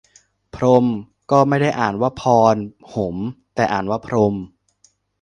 [0.53, 0.85] พรหม
[1.31, 2.55] ก็ไม่ได้อ่านว่าพอน
[2.93, 3.15] หม
[3.55, 4.33] แต่อ่านว่าพรม